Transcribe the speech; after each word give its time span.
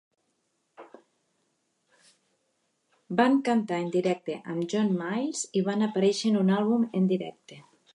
Van 3.21 3.39
cantar 3.51 3.79
en 3.85 3.95
directe 3.99 4.41
amb 4.41 4.69
John 4.73 4.93
Miles 4.99 5.47
i 5.63 5.67
van 5.71 5.91
aparèixer 5.91 6.35
en 6.35 6.45
un 6.47 6.55
àlbum 6.63 6.93
en 7.03 7.13
directe. 7.17 7.65